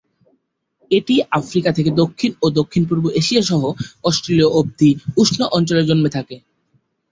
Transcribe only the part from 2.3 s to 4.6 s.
ও দক্ষিণপূর্ব এশিয়া সহ অস্ট্রেলিয়া